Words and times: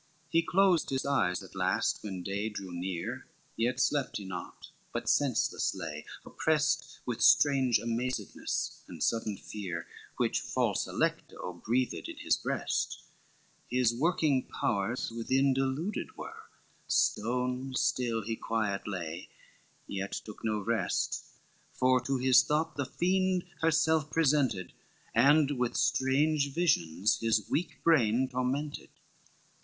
LIX 0.01 0.29
He 0.31 0.41
closed 0.41 0.89
his 0.89 1.05
eyes 1.05 1.43
at 1.43 1.53
last 1.53 2.01
when 2.03 2.23
day 2.23 2.49
drew 2.49 2.71
near. 2.71 3.27
Yet 3.55 3.79
slept 3.79 4.17
he 4.17 4.25
not, 4.25 4.71
but 4.91 5.07
senseless 5.07 5.75
lay 5.75 6.05
opprest 6.25 6.97
With 7.05 7.21
strange 7.21 7.77
amazedness 7.79 8.81
and 8.87 9.03
sudden 9.03 9.37
fear 9.37 9.85
Which 10.17 10.39
false 10.39 10.87
Alecto 10.87 11.53
breathed 11.53 12.09
in 12.09 12.17
his 12.17 12.35
breast, 12.35 13.03
His 13.69 13.93
working 13.93 14.41
powers 14.47 15.11
within 15.11 15.53
deluded 15.53 16.17
were, 16.17 16.49
Stone 16.87 17.75
still 17.75 18.23
he 18.23 18.35
quiet 18.35 18.87
lay, 18.87 19.29
yet 19.85 20.13
took 20.13 20.43
no 20.43 20.57
rest, 20.57 21.23
For 21.73 22.01
to 22.05 22.17
his 22.17 22.41
thought 22.41 22.75
the 22.75 22.85
fiend 22.85 23.43
herself 23.59 24.09
presented, 24.09 24.73
And 25.13 25.59
with 25.59 25.77
strange 25.77 26.51
visions 26.55 27.19
his 27.19 27.47
weak 27.51 27.83
brain 27.83 28.27
tormented. 28.27 28.89